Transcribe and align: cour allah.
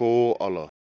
cour 0.00 0.34
allah. 0.40 0.79